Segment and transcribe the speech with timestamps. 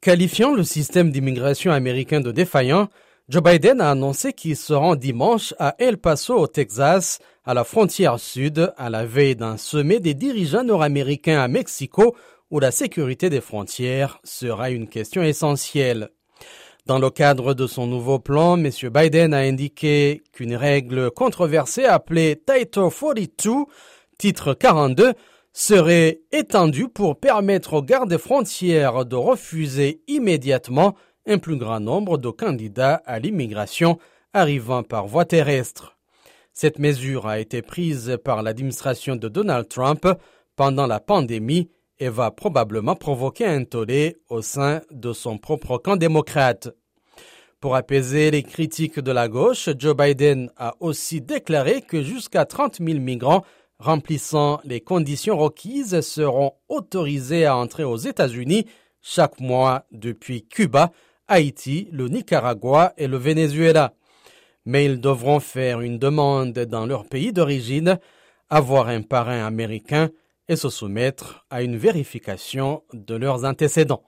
[0.00, 2.88] Qualifiant le système d'immigration américain de défaillant,
[3.28, 7.64] Joe Biden a annoncé qu'il se rend dimanche à El Paso, au Texas, à la
[7.64, 12.16] frontière sud, à la veille d'un sommet des dirigeants nord-américains à Mexico,
[12.50, 16.08] où la sécurité des frontières sera une question essentielle.
[16.86, 18.70] Dans le cadre de son nouveau plan, M.
[18.84, 23.66] Biden a indiqué qu'une règle controversée appelée Title 42,
[24.16, 25.12] titre 42,
[25.52, 30.94] serait étendu pour permettre aux gardes frontières de refuser immédiatement
[31.26, 33.98] un plus grand nombre de candidats à l'immigration
[34.32, 35.96] arrivant par voie terrestre.
[36.52, 40.06] Cette mesure a été prise par l'administration de Donald Trump
[40.56, 45.96] pendant la pandémie et va probablement provoquer un tollé au sein de son propre camp
[45.96, 46.68] démocrate.
[47.60, 52.78] Pour apaiser les critiques de la gauche, Joe Biden a aussi déclaré que jusqu'à 30
[52.78, 53.44] 000 migrants
[53.80, 58.66] remplissant les conditions requises seront autorisés à entrer aux États-Unis
[59.00, 60.92] chaque mois depuis Cuba,
[61.26, 63.94] Haïti, le Nicaragua et le Venezuela.
[64.66, 67.98] Mais ils devront faire une demande dans leur pays d'origine,
[68.50, 70.10] avoir un parrain américain
[70.48, 74.04] et se soumettre à une vérification de leurs antécédents.